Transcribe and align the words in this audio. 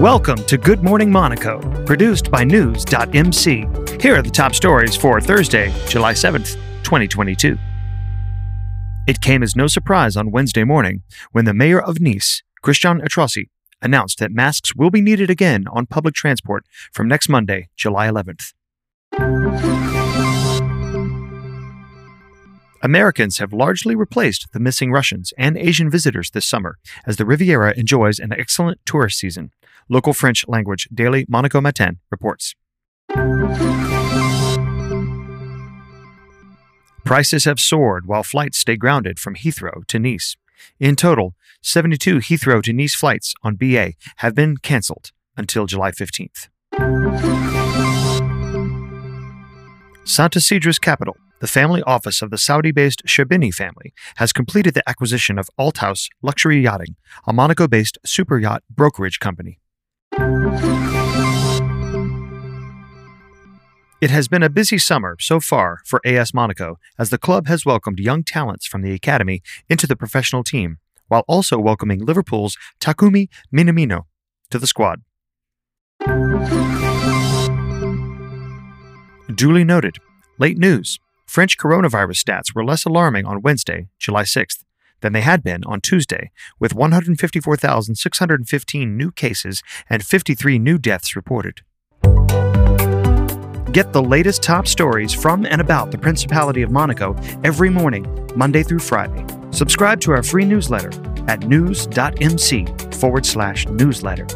Welcome 0.00 0.44
to 0.44 0.58
Good 0.58 0.82
Morning 0.82 1.10
Monaco, 1.10 1.58
produced 1.86 2.30
by 2.30 2.44
News.mc. 2.44 3.48
Here 3.98 4.14
are 4.14 4.20
the 4.20 4.30
top 4.30 4.54
stories 4.54 4.94
for 4.94 5.22
Thursday, 5.22 5.72
July 5.88 6.12
7th, 6.12 6.52
2022. 6.82 7.56
It 9.08 9.22
came 9.22 9.42
as 9.42 9.56
no 9.56 9.66
surprise 9.66 10.14
on 10.14 10.30
Wednesday 10.30 10.64
morning 10.64 11.02
when 11.32 11.46
the 11.46 11.54
mayor 11.54 11.80
of 11.80 11.98
Nice, 11.98 12.42
Christian 12.60 13.00
Estrosi, 13.00 13.48
announced 13.80 14.18
that 14.18 14.32
masks 14.32 14.76
will 14.76 14.90
be 14.90 15.00
needed 15.00 15.30
again 15.30 15.64
on 15.72 15.86
public 15.86 16.14
transport 16.14 16.66
from 16.92 17.08
next 17.08 17.30
Monday, 17.30 17.70
July 17.74 18.06
11th. 18.06 18.52
Americans 22.82 23.38
have 23.38 23.52
largely 23.54 23.96
replaced 23.96 24.52
the 24.52 24.60
missing 24.60 24.92
Russians 24.92 25.32
and 25.38 25.56
Asian 25.56 25.90
visitors 25.90 26.30
this 26.30 26.46
summer 26.46 26.76
as 27.06 27.16
the 27.16 27.24
Riviera 27.24 27.72
enjoys 27.78 28.18
an 28.18 28.34
excellent 28.34 28.78
tourist 28.84 29.18
season. 29.18 29.52
Local 29.88 30.12
French 30.12 30.44
language 30.48 30.88
daily 30.92 31.26
Monaco 31.28 31.60
Matin 31.60 32.00
reports. 32.10 32.54
Prices 37.04 37.44
have 37.44 37.60
soared 37.60 38.06
while 38.06 38.22
flights 38.22 38.58
stay 38.58 38.76
grounded 38.76 39.18
from 39.18 39.36
Heathrow 39.36 39.86
to 39.86 39.98
Nice. 39.98 40.36
In 40.80 40.96
total, 40.96 41.34
72 41.62 42.18
Heathrow 42.18 42.62
to 42.62 42.72
Nice 42.72 42.94
flights 42.94 43.34
on 43.42 43.54
BA 43.54 43.92
have 44.16 44.34
been 44.34 44.56
cancelled 44.56 45.12
until 45.36 45.66
July 45.66 45.92
15th. 45.92 46.48
Santa 50.04 50.40
Sidra's 50.40 50.78
capital 50.78 51.16
the 51.40 51.46
family 51.46 51.82
office 51.82 52.22
of 52.22 52.30
the 52.30 52.38
Saudi 52.38 52.72
based 52.72 53.04
Sherbini 53.06 53.52
family 53.52 53.92
has 54.16 54.32
completed 54.32 54.74
the 54.74 54.88
acquisition 54.88 55.38
of 55.38 55.50
Althaus 55.58 56.08
Luxury 56.22 56.62
Yachting, 56.62 56.96
a 57.26 57.32
Monaco 57.32 57.68
based 57.68 57.98
super 58.04 58.38
yacht 58.38 58.62
brokerage 58.70 59.20
company. 59.20 59.60
It 64.00 64.10
has 64.10 64.28
been 64.28 64.42
a 64.42 64.48
busy 64.48 64.78
summer 64.78 65.16
so 65.20 65.40
far 65.40 65.80
for 65.84 66.00
AS 66.06 66.32
Monaco 66.32 66.78
as 66.98 67.10
the 67.10 67.18
club 67.18 67.48
has 67.48 67.66
welcomed 67.66 67.98
young 67.98 68.24
talents 68.24 68.66
from 68.66 68.80
the 68.80 68.92
academy 68.92 69.42
into 69.68 69.86
the 69.86 69.96
professional 69.96 70.42
team, 70.42 70.78
while 71.08 71.24
also 71.28 71.58
welcoming 71.58 72.04
Liverpool's 72.04 72.56
Takumi 72.80 73.28
Minamino 73.54 74.04
to 74.50 74.58
the 74.58 74.66
squad. 74.66 75.02
Duly 79.34 79.64
noted. 79.64 79.98
Late 80.38 80.56
news. 80.56 80.98
French 81.26 81.58
coronavirus 81.58 82.24
stats 82.24 82.54
were 82.54 82.64
less 82.64 82.86
alarming 82.86 83.26
on 83.26 83.42
Wednesday, 83.42 83.88
July 83.98 84.22
6th, 84.22 84.64
than 85.00 85.12
they 85.12 85.20
had 85.20 85.42
been 85.42 85.62
on 85.64 85.80
Tuesday, 85.80 86.30
with 86.58 86.74
154,615 86.74 88.96
new 88.96 89.12
cases 89.12 89.62
and 89.88 90.04
53 90.04 90.58
new 90.58 90.78
deaths 90.78 91.16
reported. 91.16 91.60
Get 93.72 93.92
the 93.92 94.02
latest 94.02 94.42
top 94.42 94.66
stories 94.66 95.12
from 95.12 95.44
and 95.44 95.60
about 95.60 95.90
the 95.90 95.98
Principality 95.98 96.62
of 96.62 96.70
Monaco 96.70 97.14
every 97.44 97.68
morning, 97.68 98.06
Monday 98.34 98.62
through 98.62 98.78
Friday. 98.78 99.26
Subscribe 99.50 100.00
to 100.00 100.12
our 100.12 100.22
free 100.22 100.46
newsletter 100.46 100.90
at 101.28 101.46
news.mc 101.46 102.66
forward 102.94 103.26
slash 103.26 103.66
newsletter. 103.68 104.26